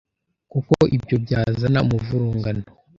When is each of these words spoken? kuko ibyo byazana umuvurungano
kuko 0.51 0.75
ibyo 0.95 1.15
byazana 1.23 1.79
umuvurungano 1.85 2.63